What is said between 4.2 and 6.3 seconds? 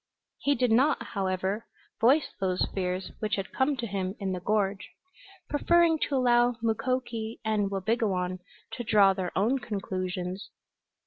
the gorge, preferring to